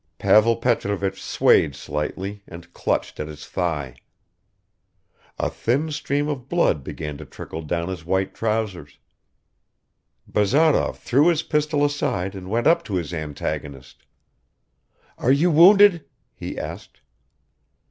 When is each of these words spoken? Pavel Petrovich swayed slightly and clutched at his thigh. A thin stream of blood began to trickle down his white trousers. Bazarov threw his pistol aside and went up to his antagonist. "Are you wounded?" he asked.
Pavel 0.17 0.55
Petrovich 0.55 1.21
swayed 1.21 1.75
slightly 1.75 2.41
and 2.47 2.73
clutched 2.73 3.19
at 3.19 3.27
his 3.27 3.45
thigh. 3.45 3.97
A 5.37 5.47
thin 5.47 5.91
stream 5.91 6.27
of 6.27 6.49
blood 6.49 6.83
began 6.83 7.17
to 7.19 7.25
trickle 7.25 7.61
down 7.61 7.87
his 7.87 8.03
white 8.03 8.33
trousers. 8.33 8.97
Bazarov 10.25 10.97
threw 10.97 11.27
his 11.27 11.43
pistol 11.43 11.85
aside 11.85 12.33
and 12.33 12.49
went 12.49 12.65
up 12.65 12.83
to 12.85 12.95
his 12.95 13.13
antagonist. 13.13 14.03
"Are 15.19 15.31
you 15.31 15.51
wounded?" 15.51 16.03
he 16.33 16.57
asked. 16.57 17.01